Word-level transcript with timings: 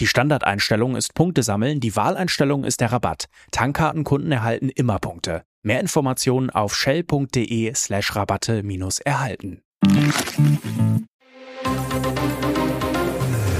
Die 0.00 0.06
Standardeinstellung 0.06 0.94
ist 0.94 1.14
Punkte 1.14 1.42
sammeln, 1.42 1.80
die 1.80 1.96
Wahleinstellung 1.96 2.62
ist 2.62 2.80
der 2.80 2.92
Rabatt. 2.92 3.24
Tankkartenkunden 3.50 4.30
erhalten 4.30 4.68
immer 4.68 5.00
Punkte. 5.00 5.42
Mehr 5.62 5.80
Informationen 5.80 6.50
auf 6.50 6.76
shell.de 6.76 7.74
slash 7.74 8.14
Rabatte 8.14 8.62
minus 8.62 9.00
erhalten. 9.00 9.60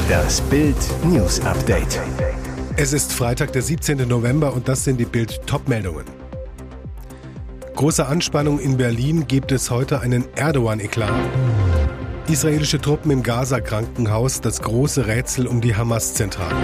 Das 0.09 0.41
Bild 0.43 0.77
News 1.05 1.41
Update. 1.41 2.01
Es 2.77 2.93
ist 2.93 3.13
Freitag, 3.13 3.53
der 3.53 3.63
17. 3.63 4.07
November 4.07 4.53
und 4.53 4.69
das 4.69 4.85
sind 4.85 5.01
die 5.01 5.07
Bild 5.07 5.45
Topmeldungen. 5.45 6.05
Große 7.75 8.07
Anspannung 8.07 8.61
in 8.61 8.77
Berlin 8.77 9.27
gibt 9.27 9.51
es 9.51 9.73
heute 9.73 10.01
einen 10.01 10.25
Erdogan-Eklat. 10.37 11.11
Israelische 12.29 12.79
Truppen 12.79 13.11
im 13.11 13.23
Gaza-Krankenhaus, 13.23 14.43
das 14.43 14.61
große 14.61 15.07
Rätsel 15.07 15.47
um 15.47 15.63
die 15.63 15.75
Hamas-Zentrale. 15.75 16.55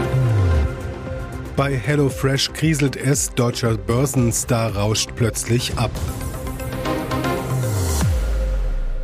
Bei 1.56 1.74
HelloFresh 1.74 2.52
kriselt 2.52 2.96
es, 2.96 3.30
deutscher 3.30 3.78
Börsenstar 3.78 4.76
rauscht 4.76 5.12
plötzlich 5.16 5.78
ab. 5.78 5.90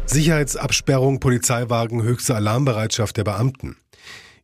Sicherheitsabsperrung, 0.05 1.19
Polizeiwagen, 1.19 2.03
höchste 2.03 2.35
Alarmbereitschaft 2.35 3.17
der 3.17 3.25
Beamten. 3.25 3.79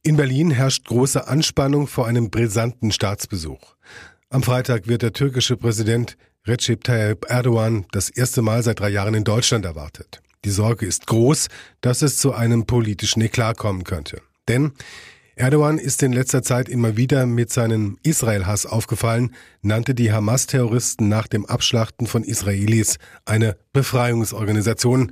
In 0.02 0.16
Berlin 0.16 0.50
herrscht 0.50 0.86
große 0.86 1.28
Anspannung 1.28 1.86
vor 1.86 2.06
einem 2.06 2.30
brisanten 2.30 2.92
Staatsbesuch. 2.92 3.74
Am 4.30 4.42
Freitag 4.42 4.86
wird 4.88 5.02
der 5.02 5.12
türkische 5.12 5.58
Präsident 5.58 6.16
Recep 6.46 6.82
Tayyip 6.82 7.26
Erdogan 7.28 7.84
das 7.92 8.08
erste 8.08 8.40
Mal 8.40 8.62
seit 8.62 8.80
drei 8.80 8.88
Jahren 8.88 9.14
in 9.14 9.24
Deutschland 9.24 9.66
erwartet. 9.66 10.22
Die 10.46 10.52
Sorge 10.52 10.86
ist 10.86 11.08
groß, 11.08 11.48
dass 11.80 12.02
es 12.02 12.18
zu 12.18 12.32
einem 12.32 12.66
politischen 12.66 13.20
Eklat 13.20 13.58
kommen 13.58 13.82
könnte. 13.82 14.22
Denn 14.46 14.70
Erdogan 15.34 15.76
ist 15.76 16.04
in 16.04 16.12
letzter 16.12 16.44
Zeit 16.44 16.68
immer 16.68 16.96
wieder 16.96 17.26
mit 17.26 17.52
seinem 17.52 17.98
Israel-Hass 18.04 18.64
aufgefallen, 18.64 19.34
nannte 19.62 19.92
die 19.92 20.12
Hamas-Terroristen 20.12 21.08
nach 21.08 21.26
dem 21.26 21.46
Abschlachten 21.46 22.06
von 22.06 22.22
Israelis 22.22 22.98
eine 23.24 23.56
Befreiungsorganisation. 23.72 25.10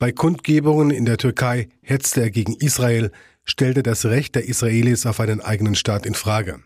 Bei 0.00 0.10
Kundgebungen 0.10 0.90
in 0.90 1.04
der 1.04 1.18
Türkei 1.18 1.68
hetzte 1.80 2.22
er 2.22 2.30
gegen 2.30 2.54
Israel, 2.54 3.12
stellte 3.44 3.84
das 3.84 4.06
Recht 4.06 4.34
der 4.34 4.48
Israelis 4.48 5.06
auf 5.06 5.20
einen 5.20 5.40
eigenen 5.40 5.76
Staat 5.76 6.04
in 6.04 6.14
Frage. 6.14 6.58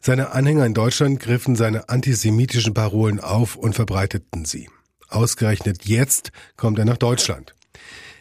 Seine 0.00 0.32
Anhänger 0.32 0.64
in 0.64 0.72
Deutschland 0.72 1.20
griffen 1.20 1.56
seine 1.56 1.90
antisemitischen 1.90 2.72
Parolen 2.72 3.20
auf 3.20 3.54
und 3.54 3.74
verbreiteten 3.74 4.46
sie. 4.46 4.70
Ausgerechnet 5.14 5.84
jetzt 5.84 6.32
kommt 6.56 6.78
er 6.78 6.84
nach 6.84 6.96
Deutschland. 6.96 7.54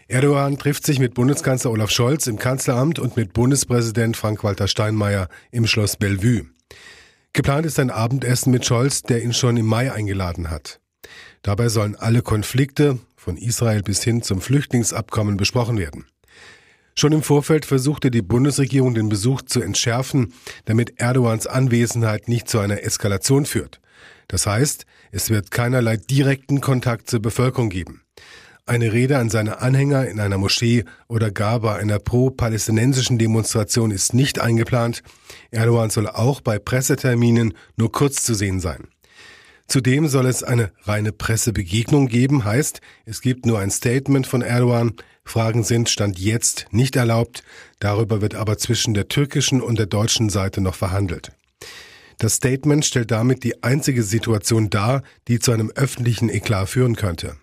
Erdogan 0.08 0.60
trifft 0.60 0.86
sich 0.86 1.00
mit 1.00 1.16
Bundeskanzler 1.16 1.72
Olaf 1.72 1.90
Scholz 1.90 2.28
im 2.28 2.38
Kanzleramt 2.38 3.00
und 3.00 3.18
mit 3.18 3.34
Bundespräsident 3.34 4.16
Frank-Walter 4.16 4.68
Steinmeier 4.68 5.28
im 5.50 5.66
Schloss 5.66 5.98
Bellevue. 5.98 6.46
Geplant 7.34 7.66
ist 7.66 7.80
ein 7.80 7.90
Abendessen 7.90 8.52
mit 8.52 8.64
Scholz, 8.64 9.02
der 9.02 9.24
ihn 9.24 9.34
schon 9.34 9.58
im 9.58 9.66
Mai 9.66 9.92
eingeladen 9.92 10.52
hat. 10.52 10.80
Dabei 11.42 11.70
sollen 11.70 11.96
alle 11.96 12.22
Konflikte, 12.22 13.00
von 13.16 13.38
Israel 13.38 13.82
bis 13.82 14.04
hin 14.04 14.22
zum 14.22 14.40
Flüchtlingsabkommen, 14.40 15.36
besprochen 15.36 15.80
werden. 15.80 16.06
Schon 16.96 17.12
im 17.12 17.24
Vorfeld 17.24 17.66
versuchte 17.66 18.12
die 18.12 18.22
Bundesregierung 18.22 18.94
den 18.94 19.10
Besuch 19.10 19.42
zu 19.42 19.62
entschärfen, 19.62 20.32
damit 20.66 21.00
Erdogans 21.00 21.48
Anwesenheit 21.48 22.28
nicht 22.28 22.48
zu 22.48 22.60
einer 22.60 22.84
Eskalation 22.84 23.48
führt. 23.48 23.82
Das 24.28 24.46
heißt, 24.46 24.86
es 25.14 25.30
wird 25.30 25.52
keinerlei 25.52 25.96
direkten 25.96 26.60
Kontakt 26.60 27.10
zur 27.10 27.22
Bevölkerung 27.22 27.70
geben 27.70 28.04
eine 28.66 28.94
Rede 28.94 29.18
an 29.18 29.30
seine 29.30 29.60
Anhänger 29.60 30.08
in 30.08 30.20
einer 30.20 30.38
Moschee 30.38 30.86
oder 31.08 31.32
gar 31.32 31.60
bei 31.60 31.76
einer 31.76 32.00
pro-palästinensischen 32.00 33.18
Demonstration 33.18 33.92
ist 33.92 34.14
nicht 34.14 34.40
eingeplant. 34.40 35.04
Erdogan 35.52 35.90
soll 35.90 36.08
auch 36.08 36.40
bei 36.40 36.60
Presseterminen 36.60 37.56
nur 37.76 37.92
kurz 37.92 38.24
zu 38.24 38.34
sehen 38.34 38.60
sein. 38.60 38.88
Zudem 39.68 40.08
soll 40.08 40.28
es 40.28 40.44
eine 40.44 40.72
reine 40.84 41.12
Pressebegegnung 41.12 42.08
geben, 42.08 42.44
heißt, 42.44 42.80
es 43.06 43.22
gibt 43.22 43.46
nur 43.46 43.60
ein 43.60 43.72
Statement 43.72 44.28
von 44.28 44.42
Erdogan. 44.42 44.94
Fragen 45.26 45.64
sind 45.64 45.90
Stand 45.90 46.20
jetzt 46.20 46.68
nicht 46.72 46.96
erlaubt. 46.96 47.44
Darüber 47.80 48.22
wird 48.22 48.36
aber 48.36 48.58
zwischen 48.58 48.94
der 48.94 49.08
türkischen 49.08 49.62
und 49.62 49.80
der 49.80 49.86
deutschen 49.86 50.30
Seite 50.30 50.60
noch 50.62 50.76
verhandelt. 50.76 51.32
Das 52.24 52.36
Statement 52.36 52.86
stellt 52.86 53.12
damit 53.12 53.44
die 53.44 53.64
einzige 53.66 54.02
Situation 54.02 54.70
dar, 54.70 55.04
die 55.28 55.40
zu 55.40 55.52
einem 55.52 55.72
öffentlichen 55.72 56.30
Eklat 56.30 56.70
führen 56.70 56.96
könnte. 56.96 57.36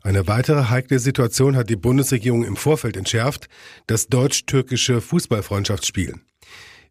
Eine 0.00 0.28
weitere 0.28 0.68
heikle 0.68 1.00
Situation 1.00 1.56
hat 1.56 1.68
die 1.70 1.74
Bundesregierung 1.74 2.44
im 2.44 2.54
Vorfeld 2.54 2.96
entschärft, 2.96 3.48
das 3.88 4.06
deutsch-türkische 4.06 5.00
Fußballfreundschaftsspiel. 5.00 6.20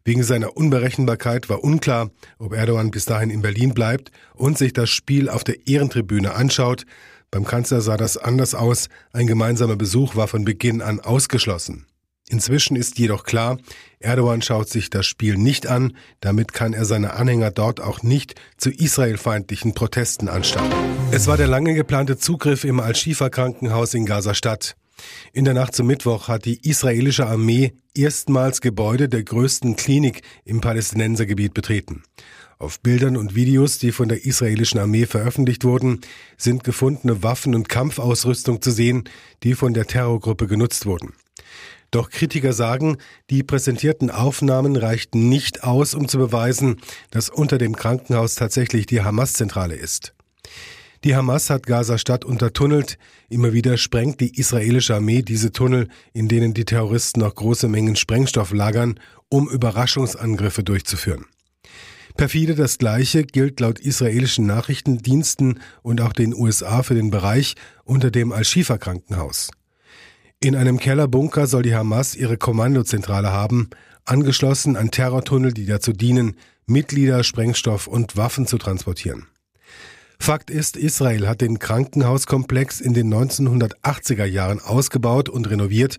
Wegen 0.04 0.24
seiner 0.24 0.58
Unberechenbarkeit 0.58 1.48
war 1.48 1.64
unklar, 1.64 2.10
ob 2.38 2.52
Erdogan 2.52 2.90
bis 2.90 3.06
dahin 3.06 3.30
in 3.30 3.40
Berlin 3.40 3.72
bleibt 3.72 4.10
und 4.34 4.58
sich 4.58 4.74
das 4.74 4.90
Spiel 4.90 5.30
auf 5.30 5.42
der 5.42 5.66
Ehrentribüne 5.66 6.34
anschaut. 6.34 6.84
Beim 7.30 7.46
Kanzler 7.46 7.80
sah 7.80 7.96
das 7.96 8.18
anders 8.18 8.54
aus, 8.54 8.90
ein 9.14 9.26
gemeinsamer 9.26 9.76
Besuch 9.76 10.16
war 10.16 10.28
von 10.28 10.44
Beginn 10.44 10.82
an 10.82 11.00
ausgeschlossen. 11.00 11.86
Inzwischen 12.28 12.74
ist 12.76 12.98
jedoch 12.98 13.22
klar, 13.22 13.58
Erdogan 14.00 14.42
schaut 14.42 14.68
sich 14.68 14.90
das 14.90 15.06
Spiel 15.06 15.36
nicht 15.36 15.68
an, 15.68 15.96
damit 16.20 16.52
kann 16.52 16.72
er 16.72 16.84
seine 16.84 17.14
Anhänger 17.14 17.52
dort 17.52 17.80
auch 17.80 18.02
nicht 18.02 18.34
zu 18.56 18.70
israelfeindlichen 18.70 19.74
Protesten 19.74 20.28
anstarren. 20.28 20.72
Es 21.12 21.28
war 21.28 21.36
der 21.36 21.46
lange 21.46 21.74
geplante 21.74 22.16
Zugriff 22.16 22.64
im 22.64 22.80
Al-Shifa-Krankenhaus 22.80 23.94
in 23.94 24.06
Gaza-Stadt. 24.06 24.76
In 25.32 25.44
der 25.44 25.54
Nacht 25.54 25.76
zum 25.76 25.86
Mittwoch 25.86 26.26
hat 26.26 26.46
die 26.46 26.68
israelische 26.68 27.26
Armee 27.26 27.74
erstmals 27.94 28.60
Gebäude 28.60 29.08
der 29.08 29.22
größten 29.22 29.76
Klinik 29.76 30.22
im 30.44 30.60
Palästinensergebiet 30.60 31.54
betreten. 31.54 32.02
Auf 32.58 32.80
Bildern 32.80 33.16
und 33.16 33.34
Videos, 33.34 33.78
die 33.78 33.92
von 33.92 34.08
der 34.08 34.24
israelischen 34.24 34.80
Armee 34.80 35.06
veröffentlicht 35.06 35.64
wurden, 35.64 36.00
sind 36.38 36.64
gefundene 36.64 37.22
Waffen 37.22 37.54
und 37.54 37.68
Kampfausrüstung 37.68 38.62
zu 38.62 38.70
sehen, 38.70 39.04
die 39.42 39.54
von 39.54 39.74
der 39.74 39.86
Terrorgruppe 39.86 40.46
genutzt 40.46 40.86
wurden. 40.86 41.12
Doch 41.90 42.10
Kritiker 42.10 42.52
sagen, 42.52 42.96
die 43.30 43.42
präsentierten 43.42 44.10
Aufnahmen 44.10 44.76
reichten 44.76 45.28
nicht 45.28 45.64
aus, 45.64 45.94
um 45.94 46.08
zu 46.08 46.18
beweisen, 46.18 46.76
dass 47.10 47.28
unter 47.28 47.58
dem 47.58 47.76
Krankenhaus 47.76 48.34
tatsächlich 48.34 48.86
die 48.86 49.02
Hamas-Zentrale 49.02 49.74
ist. 49.74 50.14
Die 51.04 51.14
Hamas 51.14 51.50
hat 51.50 51.66
Gaza-Stadt 51.66 52.24
untertunnelt. 52.24 52.98
Immer 53.28 53.52
wieder 53.52 53.76
sprengt 53.76 54.20
die 54.20 54.38
israelische 54.38 54.96
Armee 54.96 55.22
diese 55.22 55.52
Tunnel, 55.52 55.88
in 56.12 56.26
denen 56.26 56.54
die 56.54 56.64
Terroristen 56.64 57.20
noch 57.20 57.34
große 57.34 57.68
Mengen 57.68 57.96
Sprengstoff 57.96 58.52
lagern, 58.52 58.98
um 59.28 59.48
Überraschungsangriffe 59.48 60.64
durchzuführen. 60.64 61.26
Perfide 62.16 62.54
das 62.54 62.78
Gleiche 62.78 63.24
gilt 63.24 63.60
laut 63.60 63.78
israelischen 63.78 64.46
Nachrichtendiensten 64.46 65.60
und 65.82 66.00
auch 66.00 66.14
den 66.14 66.34
USA 66.34 66.82
für 66.82 66.94
den 66.94 67.10
Bereich 67.10 67.54
unter 67.84 68.10
dem 68.10 68.32
Al-Shifa-Krankenhaus. 68.32 69.50
In 70.46 70.54
einem 70.54 70.78
Kellerbunker 70.78 71.48
soll 71.48 71.64
die 71.64 71.74
Hamas 71.74 72.14
ihre 72.14 72.36
Kommandozentrale 72.36 73.32
haben, 73.32 73.68
angeschlossen 74.04 74.76
an 74.76 74.92
Terrortunnel, 74.92 75.52
die 75.52 75.66
dazu 75.66 75.92
dienen, 75.92 76.36
Mitglieder, 76.66 77.24
Sprengstoff 77.24 77.88
und 77.88 78.16
Waffen 78.16 78.46
zu 78.46 78.56
transportieren. 78.56 79.26
Fakt 80.20 80.52
ist, 80.52 80.76
Israel 80.76 81.26
hat 81.26 81.40
den 81.40 81.58
Krankenhauskomplex 81.58 82.80
in 82.80 82.94
den 82.94 83.12
1980er 83.12 84.24
Jahren 84.24 84.60
ausgebaut 84.60 85.28
und 85.28 85.50
renoviert. 85.50 85.96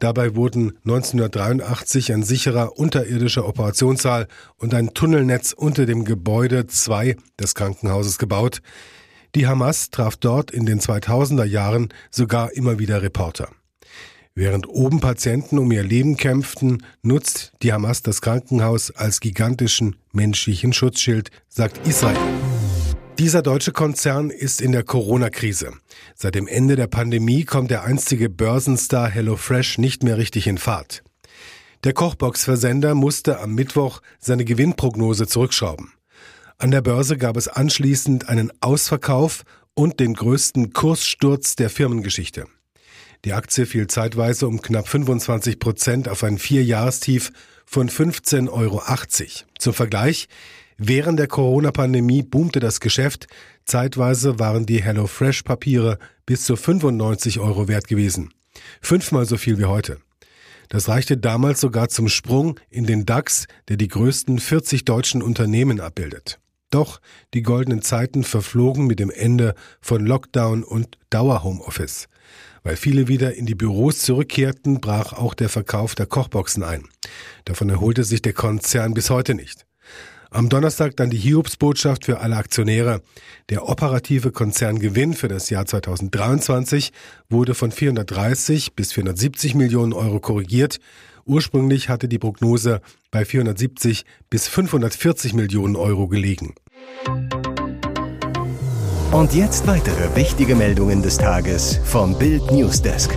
Dabei 0.00 0.34
wurden 0.34 0.72
1983 0.84 2.12
ein 2.12 2.24
sicherer 2.24 2.76
unterirdischer 2.76 3.46
Operationssaal 3.46 4.26
und 4.56 4.74
ein 4.74 4.92
Tunnelnetz 4.94 5.52
unter 5.52 5.86
dem 5.86 6.04
Gebäude 6.04 6.66
2 6.66 7.14
des 7.38 7.54
Krankenhauses 7.54 8.18
gebaut. 8.18 8.60
Die 9.36 9.46
Hamas 9.46 9.90
traf 9.90 10.16
dort 10.16 10.50
in 10.50 10.66
den 10.66 10.80
2000er 10.80 11.44
Jahren 11.44 11.90
sogar 12.10 12.54
immer 12.54 12.80
wieder 12.80 13.00
Reporter. 13.00 13.50
Während 14.36 14.68
oben 14.68 14.98
Patienten 14.98 15.58
um 15.58 15.70
ihr 15.70 15.84
Leben 15.84 16.16
kämpften, 16.16 16.84
nutzt 17.02 17.52
die 17.62 17.72
Hamas 17.72 18.02
das 18.02 18.20
Krankenhaus 18.20 18.90
als 18.90 19.20
gigantischen 19.20 19.94
menschlichen 20.12 20.72
Schutzschild, 20.72 21.30
sagt 21.48 21.86
Israel. 21.86 22.18
Dieser 23.20 23.42
deutsche 23.42 23.70
Konzern 23.70 24.30
ist 24.30 24.60
in 24.60 24.72
der 24.72 24.82
Corona-Krise. 24.82 25.74
Seit 26.16 26.34
dem 26.34 26.48
Ende 26.48 26.74
der 26.74 26.88
Pandemie 26.88 27.44
kommt 27.44 27.70
der 27.70 27.84
einstige 27.84 28.28
Börsenstar 28.28 29.08
HelloFresh 29.08 29.78
nicht 29.78 30.02
mehr 30.02 30.18
richtig 30.18 30.48
in 30.48 30.58
Fahrt. 30.58 31.04
Der 31.84 31.92
Kochbox-Versender 31.92 32.96
musste 32.96 33.38
am 33.38 33.54
Mittwoch 33.54 34.02
seine 34.18 34.44
Gewinnprognose 34.44 35.28
zurückschrauben. 35.28 35.92
An 36.58 36.72
der 36.72 36.82
Börse 36.82 37.18
gab 37.18 37.36
es 37.36 37.46
anschließend 37.46 38.28
einen 38.28 38.50
Ausverkauf 38.60 39.44
und 39.74 40.00
den 40.00 40.14
größten 40.14 40.72
Kurssturz 40.72 41.54
der 41.54 41.70
Firmengeschichte. 41.70 42.46
Die 43.24 43.32
Aktie 43.32 43.64
fiel 43.64 43.86
zeitweise 43.86 44.46
um 44.46 44.60
knapp 44.60 44.86
25 44.86 45.58
Prozent 45.58 46.08
auf 46.10 46.22
ein 46.24 46.36
Vierjahrestief 46.36 47.32
von 47.64 47.88
15,80 47.88 48.50
Euro. 48.50 48.82
Zum 49.58 49.72
Vergleich, 49.72 50.28
während 50.76 51.18
der 51.18 51.26
Corona-Pandemie 51.26 52.22
boomte 52.22 52.60
das 52.60 52.80
Geschäft. 52.80 53.26
Zeitweise 53.64 54.38
waren 54.38 54.66
die 54.66 54.82
HelloFresh-Papiere 54.82 55.98
bis 56.26 56.44
zu 56.44 56.54
95 56.54 57.40
Euro 57.40 57.66
wert 57.66 57.88
gewesen. 57.88 58.34
Fünfmal 58.82 59.24
so 59.24 59.38
viel 59.38 59.58
wie 59.58 59.64
heute. 59.64 60.00
Das 60.68 60.88
reichte 60.88 61.16
damals 61.16 61.62
sogar 61.62 61.88
zum 61.88 62.08
Sprung 62.08 62.60
in 62.68 62.84
den 62.84 63.06
DAX, 63.06 63.46
der 63.68 63.78
die 63.78 63.88
größten 63.88 64.38
40 64.38 64.84
deutschen 64.84 65.22
Unternehmen 65.22 65.80
abbildet. 65.80 66.40
Doch 66.70 67.00
die 67.32 67.42
goldenen 67.42 67.80
Zeiten 67.80 68.22
verflogen 68.22 68.86
mit 68.86 68.98
dem 68.98 69.10
Ende 69.10 69.54
von 69.80 70.04
Lockdown 70.04 70.62
und 70.62 70.98
Dauerhomeoffice. 71.08 72.08
Weil 72.64 72.76
viele 72.76 73.08
wieder 73.08 73.34
in 73.34 73.46
die 73.46 73.54
Büros 73.54 73.98
zurückkehrten, 73.98 74.80
brach 74.80 75.12
auch 75.12 75.34
der 75.34 75.50
Verkauf 75.50 75.94
der 75.94 76.06
Kochboxen 76.06 76.62
ein. 76.62 76.88
Davon 77.44 77.68
erholte 77.68 78.04
sich 78.04 78.22
der 78.22 78.32
Konzern 78.32 78.94
bis 78.94 79.10
heute 79.10 79.34
nicht. 79.34 79.66
Am 80.30 80.48
Donnerstag 80.48 80.96
dann 80.96 81.10
die 81.10 81.18
Hiobsbotschaft 81.18 82.06
für 82.06 82.18
alle 82.18 82.36
Aktionäre. 82.36 83.02
Der 83.50 83.68
operative 83.68 84.32
Konzerngewinn 84.32 85.14
für 85.14 85.28
das 85.28 85.48
Jahr 85.50 85.66
2023 85.66 86.92
wurde 87.28 87.54
von 87.54 87.70
430 87.70 88.74
bis 88.74 88.94
470 88.94 89.54
Millionen 89.54 89.92
Euro 89.92 90.18
korrigiert. 90.18 90.80
Ursprünglich 91.24 91.88
hatte 91.88 92.08
die 92.08 92.18
Prognose 92.18 92.80
bei 93.12 93.24
470 93.24 94.06
bis 94.28 94.48
540 94.48 95.34
Millionen 95.34 95.76
Euro 95.76 96.08
gelegen. 96.08 96.54
Und 99.14 99.32
jetzt 99.32 99.68
weitere 99.68 100.16
wichtige 100.16 100.56
Meldungen 100.56 101.00
des 101.00 101.18
Tages 101.18 101.78
vom 101.84 102.18
Bild 102.18 102.50
Newsdesk. 102.50 103.16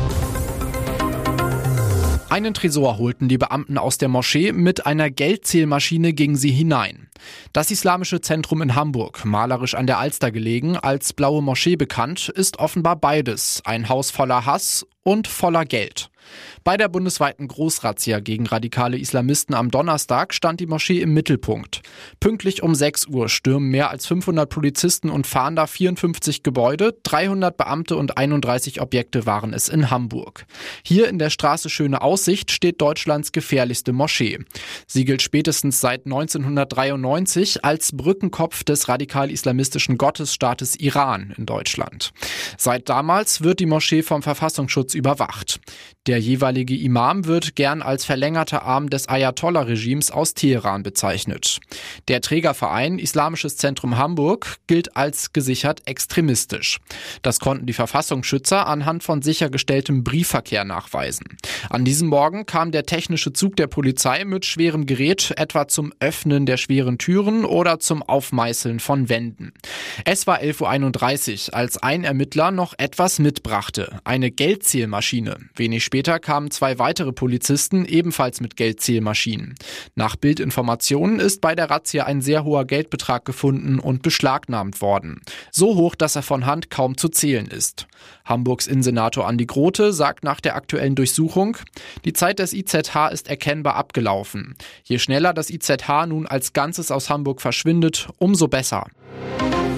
Einen 2.29 2.53
Tresor 2.53 2.99
holten 2.99 3.27
die 3.27 3.39
Beamten 3.39 3.79
aus 3.79 3.97
der 3.97 4.07
Moschee, 4.07 4.51
mit 4.51 4.85
einer 4.85 5.09
Geldzählmaschine 5.09 6.13
gingen 6.13 6.35
sie 6.35 6.51
hinein. 6.51 7.06
Das 7.53 7.71
Islamische 7.71 8.21
Zentrum 8.21 8.61
in 8.61 8.75
Hamburg, 8.75 9.25
malerisch 9.25 9.75
an 9.75 9.87
der 9.87 9.99
Alster 9.99 10.31
gelegen, 10.31 10.77
als 10.77 11.13
Blaue 11.13 11.41
Moschee 11.41 11.75
bekannt, 11.75 12.29
ist 12.29 12.59
offenbar 12.59 12.95
beides, 12.95 13.61
ein 13.65 13.89
Haus 13.89 14.11
voller 14.11 14.45
Hass 14.45 14.85
und 15.03 15.27
voller 15.27 15.63
Geld. 15.63 16.09
Bei 16.65 16.75
der 16.75 16.89
bundesweiten 16.89 17.47
Großrazzia 17.47 18.19
gegen 18.19 18.45
radikale 18.45 18.97
Islamisten 18.97 19.55
am 19.55 19.71
Donnerstag 19.71 20.33
stand 20.33 20.59
die 20.59 20.65
Moschee 20.65 20.99
im 20.99 21.13
Mittelpunkt. 21.13 21.81
Pünktlich 22.19 22.61
um 22.61 22.75
6 22.75 23.07
Uhr 23.07 23.29
stürmen 23.29 23.69
mehr 23.69 23.89
als 23.89 24.05
500 24.07 24.49
Polizisten 24.49 25.09
und 25.09 25.25
Fahnder 25.25 25.67
54 25.67 26.43
Gebäude, 26.43 26.97
300 27.03 27.55
Beamte 27.55 27.95
und 27.95 28.17
31 28.17 28.81
Objekte 28.81 29.25
waren 29.25 29.53
es 29.53 29.69
in 29.69 29.89
Hamburg. 29.89 30.45
Hier 30.83 31.07
in 31.07 31.19
der 31.19 31.29
Straße 31.29 31.69
Schöne 31.69 32.01
Aussicht 32.01 32.51
steht 32.51 32.81
Deutschlands 32.81 33.31
gefährlichste 33.31 33.93
Moschee. 33.93 34.39
Sie 34.87 35.05
gilt 35.05 35.21
spätestens 35.21 35.79
seit 35.79 36.05
1993 36.05 36.97
als 37.63 37.91
Brückenkopf 37.91 38.63
des 38.63 38.87
radikal-islamistischen 38.87 39.97
Gottesstaates 39.97 40.75
Iran 40.75 41.33
in 41.37 41.45
Deutschland. 41.45 42.11
Seit 42.57 42.89
damals 42.89 43.41
wird 43.41 43.59
die 43.59 43.65
Moschee 43.65 44.03
vom 44.03 44.21
Verfassungsschutz 44.21 44.93
überwacht. 44.93 45.59
Der 46.07 46.19
jeweilige 46.19 46.73
Imam 46.73 47.25
wird 47.25 47.57
gern 47.57 47.81
als 47.81 48.05
verlängerter 48.05 48.63
Arm 48.63 48.89
des 48.89 49.09
Ayatollah-Regimes 49.09 50.09
aus 50.09 50.33
Teheran 50.33 50.81
bezeichnet. 50.81 51.59
Der 52.07 52.21
Trägerverein 52.21 52.97
Islamisches 52.97 53.57
Zentrum 53.57 53.97
Hamburg 53.97 54.55
gilt 54.67 54.95
als 54.95 55.33
gesichert 55.33 55.81
extremistisch. 55.85 56.79
Das 57.23 57.41
konnten 57.41 57.65
die 57.65 57.73
Verfassungsschützer 57.73 58.67
anhand 58.67 59.03
von 59.03 59.21
sichergestelltem 59.21 60.05
Briefverkehr 60.05 60.63
nachweisen. 60.63 61.37
An 61.69 61.83
diesem 61.83 62.07
Morgen 62.07 62.45
kam 62.45 62.71
der 62.71 62.85
technische 62.85 63.33
Zug 63.33 63.57
der 63.57 63.67
Polizei 63.67 64.23
mit 64.23 64.45
schwerem 64.45 64.85
Gerät 64.85 65.33
etwa 65.35 65.67
zum 65.67 65.91
Öffnen 65.99 66.45
der 66.45 66.55
schweren 66.55 66.97
Türen 66.99 67.43
oder 67.43 67.79
zum 67.79 68.01
Aufmeißeln 68.01 68.79
von 68.79 69.09
Wänden. 69.09 69.51
Es 70.05 70.25
war 70.25 70.39
11.31 70.39 71.49
Uhr, 71.49 71.55
als 71.55 71.75
ein 71.77 72.05
Ermittler 72.05 72.51
noch 72.51 72.75
etwas 72.77 73.19
mitbrachte, 73.19 73.99
eine 74.05 74.31
Geldzählmaschine. 74.31 75.35
Wenig 75.57 75.83
später 75.83 75.96
Später 75.97 76.19
kamen 76.19 76.51
zwei 76.51 76.77
weitere 76.77 77.11
Polizisten 77.11 77.83
ebenfalls 77.83 78.39
mit 78.39 78.55
Geldzählmaschinen. 78.55 79.55
Nach 79.95 80.15
Bildinformationen 80.15 81.19
ist 81.19 81.41
bei 81.41 81.55
der 81.55 81.71
Razzia 81.71 82.03
ein 82.03 82.21
sehr 82.21 82.43
hoher 82.43 82.65
Geldbetrag 82.65 83.25
gefunden 83.25 83.79
und 83.79 84.03
beschlagnahmt 84.03 84.79
worden. 84.79 85.21
So 85.49 85.73
hoch, 85.73 85.95
dass 85.95 86.15
er 86.15 86.21
von 86.21 86.45
Hand 86.45 86.69
kaum 86.69 86.97
zu 86.97 87.09
zählen 87.09 87.47
ist. 87.47 87.87
Hamburgs 88.25 88.67
Innensenator 88.67 89.27
Andi 89.27 89.47
Grote 89.47 89.91
sagt 89.91 90.23
nach 90.23 90.39
der 90.39 90.55
aktuellen 90.55 90.93
Durchsuchung, 90.93 91.57
die 92.05 92.13
Zeit 92.13 92.37
des 92.37 92.53
IZH 92.53 93.07
ist 93.11 93.27
erkennbar 93.27 93.73
abgelaufen. 93.73 94.55
Je 94.83 94.99
schneller 94.99 95.33
das 95.33 95.49
IZH 95.49 96.05
nun 96.05 96.27
als 96.27 96.53
Ganzes 96.53 96.91
aus 96.91 97.09
Hamburg 97.09 97.41
verschwindet, 97.41 98.07
umso 98.19 98.47
besser. 98.47 98.85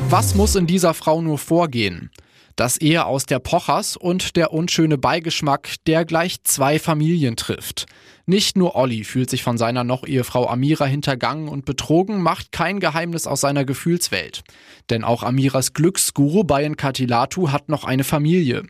Was 0.10 0.36
muss 0.36 0.57
in 0.57 0.68
dieser 0.68 0.94
Frau 0.94 1.22
nur 1.22 1.38
vorgehen? 1.38 2.12
Das 2.60 2.76
Ehe 2.76 3.06
aus 3.06 3.26
der 3.26 3.40
Pochers 3.40 3.96
und 3.96 4.36
der 4.36 4.52
unschöne 4.52 4.98
Beigeschmack, 4.98 5.76
der 5.88 6.04
gleich 6.04 6.44
zwei 6.44 6.78
Familien 6.78 7.38
trifft. 7.38 7.86
Nicht 8.26 8.58
nur 8.58 8.76
Olli 8.76 9.06
fühlt 9.06 9.30
sich 9.30 9.44
von 9.44 9.58
seiner 9.58 9.86
Noch-Ehefrau 9.86 10.46
Amira 10.46 10.84
hintergangen 10.84 11.48
und 11.48 11.64
betrogen, 11.64 12.22
macht 12.22 12.52
kein 12.52 12.82
Geheimnis 12.82 13.28
aus 13.28 13.40
seiner 13.40 13.64
Gefühlswelt. 13.64 14.44
Denn 14.90 15.06
auch 15.06 15.24
Amiras 15.24 15.72
Glücksguru 15.72 16.44
Bayan 16.44 16.76
Katilatu 16.76 17.54
hat 17.54 17.70
noch 17.70 17.86
eine 17.86 18.04
Familie. 18.04 18.64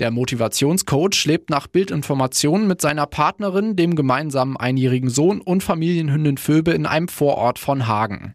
Der 0.00 0.10
Motivationscoach 0.10 1.24
lebt 1.24 1.48
nach 1.48 1.68
Bildinformationen 1.68 2.66
mit 2.66 2.80
seiner 2.80 3.06
Partnerin, 3.06 3.76
dem 3.76 3.94
gemeinsamen 3.94 4.56
einjährigen 4.56 5.08
Sohn 5.08 5.40
und 5.40 5.62
Familienhündin 5.62 6.36
Phoebe 6.36 6.72
in 6.72 6.84
einem 6.84 7.06
Vorort 7.06 7.60
von 7.60 7.86
Hagen. 7.86 8.34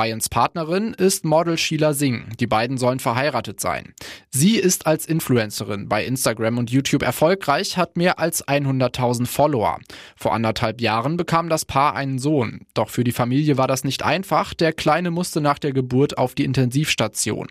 Bayens 0.00 0.30
Partnerin 0.30 0.94
ist 0.94 1.26
Model 1.26 1.58
Sheila 1.58 1.92
Singh. 1.92 2.24
Die 2.40 2.46
beiden 2.46 2.78
sollen 2.78 3.00
verheiratet 3.00 3.60
sein. 3.60 3.92
Sie 4.30 4.56
ist 4.56 4.86
als 4.86 5.04
Influencerin 5.04 5.90
bei 5.90 6.06
Instagram 6.06 6.56
und 6.56 6.70
YouTube 6.70 7.02
erfolgreich, 7.02 7.76
hat 7.76 7.98
mehr 7.98 8.18
als 8.18 8.48
100.000 8.48 9.26
Follower. 9.26 9.78
Vor 10.16 10.32
anderthalb 10.32 10.80
Jahren 10.80 11.18
bekam 11.18 11.50
das 11.50 11.66
Paar 11.66 11.96
einen 11.96 12.18
Sohn. 12.18 12.60
Doch 12.72 12.88
für 12.88 13.04
die 13.04 13.12
Familie 13.12 13.58
war 13.58 13.68
das 13.68 13.84
nicht 13.84 14.02
einfach. 14.02 14.54
Der 14.54 14.72
Kleine 14.72 15.10
musste 15.10 15.42
nach 15.42 15.58
der 15.58 15.74
Geburt 15.74 16.16
auf 16.16 16.34
die 16.34 16.44
Intensivstation. 16.44 17.48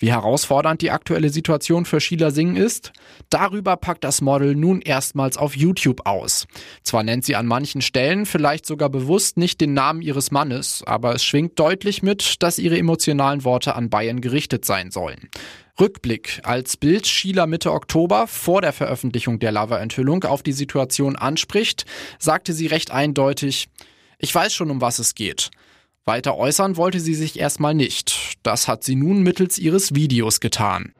Wie 0.00 0.12
herausfordernd 0.12 0.80
die 0.80 0.92
aktuelle 0.92 1.28
Situation 1.28 1.84
für 1.84 2.00
Sheila 2.00 2.30
Singh 2.30 2.60
ist, 2.60 2.92
darüber 3.30 3.76
packt 3.76 4.04
das 4.04 4.20
Model 4.20 4.54
nun 4.54 4.80
erstmals 4.80 5.36
auf 5.36 5.56
YouTube 5.56 6.06
aus. 6.06 6.46
Zwar 6.84 7.02
nennt 7.02 7.24
sie 7.24 7.34
an 7.34 7.46
manchen 7.46 7.80
Stellen 7.80 8.24
vielleicht 8.24 8.64
sogar 8.64 8.90
bewusst 8.90 9.38
nicht 9.38 9.60
den 9.60 9.74
Namen 9.74 10.00
ihres 10.00 10.30
Mannes, 10.30 10.84
aber 10.86 11.16
es 11.16 11.24
schwingt 11.24 11.58
deutlich 11.58 12.02
mit, 12.04 12.42
dass 12.44 12.60
ihre 12.60 12.78
emotionalen 12.78 13.42
Worte 13.42 13.74
an 13.74 13.90
Bayern 13.90 14.20
gerichtet 14.20 14.64
sein 14.64 14.92
sollen. 14.92 15.30
Rückblick. 15.80 16.40
Als 16.44 16.76
Bild 16.76 17.06
Sheila 17.06 17.46
Mitte 17.46 17.72
Oktober 17.72 18.28
vor 18.28 18.62
der 18.62 18.72
Veröffentlichung 18.72 19.40
der 19.40 19.52
Lava-Enthüllung 19.52 20.24
auf 20.24 20.44
die 20.44 20.52
Situation 20.52 21.16
anspricht, 21.16 21.86
sagte 22.20 22.52
sie 22.52 22.66
recht 22.66 22.92
eindeutig, 22.92 23.68
ich 24.18 24.32
weiß 24.32 24.54
schon, 24.54 24.70
um 24.70 24.80
was 24.80 25.00
es 25.00 25.14
geht. 25.14 25.50
Weiter 26.04 26.36
äußern 26.36 26.76
wollte 26.76 27.00
sie 27.00 27.14
sich 27.14 27.38
erstmal 27.38 27.74
nicht. 27.74 28.27
Das 28.42 28.68
hat 28.68 28.84
sie 28.84 28.94
nun 28.94 29.22
mittels 29.22 29.58
ihres 29.58 29.94
Videos 29.94 30.40
getan. 30.40 30.92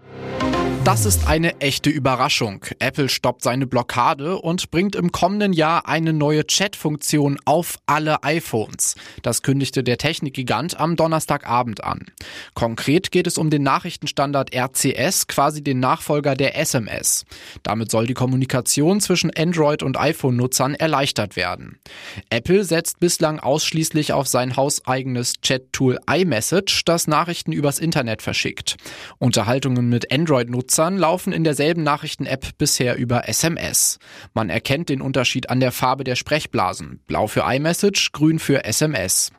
Das 0.88 1.04
ist 1.04 1.28
eine 1.28 1.60
echte 1.60 1.90
Überraschung. 1.90 2.64
Apple 2.78 3.10
stoppt 3.10 3.42
seine 3.42 3.66
Blockade 3.66 4.38
und 4.38 4.70
bringt 4.70 4.96
im 4.96 5.12
kommenden 5.12 5.52
Jahr 5.52 5.86
eine 5.86 6.14
neue 6.14 6.46
Chat-Funktion 6.46 7.38
auf 7.44 7.78
alle 7.84 8.22
iPhones. 8.22 8.94
Das 9.20 9.42
kündigte 9.42 9.84
der 9.84 9.98
Technikgigant 9.98 10.80
am 10.80 10.96
Donnerstagabend 10.96 11.84
an. 11.84 12.06
Konkret 12.54 13.10
geht 13.10 13.26
es 13.26 13.36
um 13.36 13.50
den 13.50 13.64
Nachrichtenstandard 13.64 14.54
RCS, 14.54 15.26
quasi 15.26 15.62
den 15.62 15.78
Nachfolger 15.78 16.34
der 16.34 16.58
SMS. 16.58 17.26
Damit 17.62 17.90
soll 17.90 18.06
die 18.06 18.14
Kommunikation 18.14 19.02
zwischen 19.02 19.30
Android- 19.36 19.82
und 19.82 20.00
iPhone-Nutzern 20.00 20.74
erleichtert 20.74 21.36
werden. 21.36 21.80
Apple 22.30 22.64
setzt 22.64 22.98
bislang 22.98 23.40
ausschließlich 23.40 24.14
auf 24.14 24.26
sein 24.26 24.56
hauseigenes 24.56 25.34
Chat-Tool 25.42 25.98
iMessage, 26.10 26.86
das 26.86 27.06
Nachrichten 27.06 27.52
übers 27.52 27.78
Internet 27.78 28.22
verschickt. 28.22 28.76
Unterhaltungen 29.18 29.90
mit 29.90 30.10
Android-Nutzern 30.10 30.77
Nutzern 30.78 30.96
laufen 30.96 31.32
in 31.32 31.42
derselben 31.42 31.82
Nachrichten-App 31.82 32.56
bisher 32.56 32.94
über 32.94 33.28
SMS. 33.28 33.98
Man 34.32 34.48
erkennt 34.48 34.90
den 34.90 35.02
Unterschied 35.02 35.50
an 35.50 35.58
der 35.58 35.72
Farbe 35.72 36.04
der 36.04 36.14
Sprechblasen. 36.14 37.00
Blau 37.08 37.26
für 37.26 37.40
iMessage, 37.40 38.12
grün 38.12 38.38
für 38.38 38.64
SMS. 38.64 39.32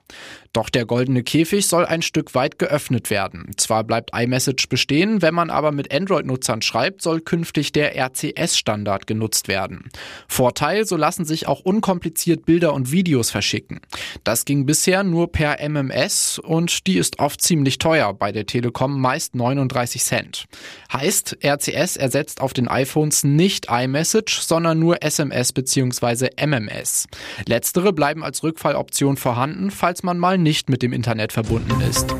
Doch 0.54 0.70
der 0.70 0.86
goldene 0.86 1.24
Käfig 1.24 1.68
soll 1.68 1.86
ein 1.86 2.01
Stück 2.01 2.34
weit 2.34 2.58
geöffnet 2.58 3.10
werden. 3.10 3.51
Zwar 3.58 3.84
bleibt 3.84 4.12
iMessage 4.16 4.68
bestehen, 4.68 5.22
wenn 5.22 5.36
man 5.36 5.51
aber 5.51 5.72
mit 5.72 5.94
Android-Nutzern 5.94 6.62
schreibt, 6.63 7.04
soll 7.04 7.22
künftig 7.22 7.72
der 7.72 7.96
RCS-Standard 7.96 9.06
genutzt 9.06 9.48
werden. 9.48 9.89
Vorteil, 10.28 10.86
so 10.86 10.98
lassen 10.98 11.25
sich 11.25 11.48
auch 11.48 11.60
unkompliziert 11.60 12.46
Bilder 12.46 12.74
und 12.74 12.92
Videos 12.92 13.30
verschicken. 13.30 13.80
Das 14.24 14.46
ging 14.46 14.66
bisher 14.66 15.04
nur 15.04 15.32
per 15.32 15.60
MMS 15.60 16.39
und 16.39 16.88
die 16.88 16.98
ist 16.98 17.20
oft 17.20 17.42
ziemlich 17.42 17.78
teuer, 17.78 18.13
bei 18.13 18.32
der 18.32 18.48
Telekom 18.48 19.00
meist 19.00 19.36
39 19.36 20.04
Cent. 20.04 20.46
Heißt, 20.92 21.38
RCS 21.44 21.96
ersetzt 21.96 22.42
auf 22.42 22.54
den 22.54 22.68
iPhones 22.68 23.24
nicht 23.24 23.68
iMessage, 23.70 24.39
sondern 24.39 24.80
nur 24.80 25.04
SMS 25.04 25.54
bzw. 25.54 26.30
MMS. 26.44 27.08
Letztere 27.48 27.94
bleiben 27.94 28.24
als 28.24 28.44
Rückfalloption 28.44 29.18
vorhanden, 29.18 29.70
falls 30.00 30.03
man 30.03 30.18
mal 30.18 30.38
nicht 30.38 30.70
mit 30.70 30.82
dem 30.82 30.94
Internet 30.94 31.34
verbunden 31.34 31.82
ist. 31.82 32.15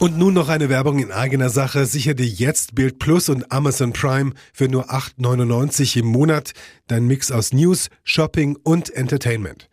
Und 0.00 0.18
nun 0.18 0.34
noch 0.34 0.48
eine 0.48 0.68
Werbung 0.68 0.98
in 0.98 1.12
eigener 1.12 1.50
Sache. 1.50 1.86
Sicher 1.86 2.14
dir 2.14 2.26
jetzt 2.26 2.74
Bild 2.74 2.98
Plus 2.98 3.28
und 3.28 3.52
Amazon 3.52 3.92
Prime 3.92 4.32
für 4.52 4.66
nur 4.66 4.90
8,99 4.90 6.00
im 6.00 6.06
Monat. 6.06 6.52
Dein 6.88 7.06
Mix 7.06 7.30
aus 7.30 7.52
News, 7.52 7.90
Shopping 8.02 8.56
und 8.64 8.90
Entertainment. 8.90 9.68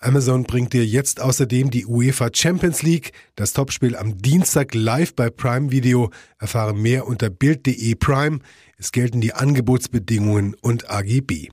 Amazon 0.00 0.42
bringt 0.42 0.72
dir 0.72 0.84
jetzt 0.84 1.20
außerdem 1.20 1.70
die 1.70 1.86
UEFA 1.86 2.30
Champions 2.32 2.82
League, 2.82 3.12
das 3.36 3.52
Topspiel 3.52 3.94
am 3.96 4.18
Dienstag 4.18 4.74
live 4.74 5.14
bei 5.14 5.30
Prime 5.30 5.70
Video. 5.70 6.10
Erfahre 6.38 6.74
mehr 6.74 7.06
unter 7.06 7.30
Bild.de 7.30 7.94
Prime. 7.94 8.40
Es 8.76 8.90
gelten 8.90 9.20
die 9.20 9.34
Angebotsbedingungen 9.34 10.56
und 10.60 10.90
AGB. 10.90 11.44